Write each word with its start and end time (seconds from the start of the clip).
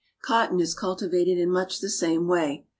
Cotton 0.23 0.59
is 0.59 0.73
cultivated 0.73 1.37
in 1.37 1.51
much 1.51 1.79
the 1.79 1.87
same 1.87 2.27
way. 2.27 2.65